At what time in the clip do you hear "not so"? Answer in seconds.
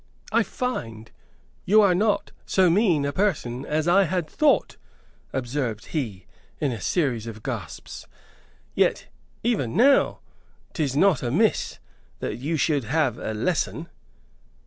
1.93-2.71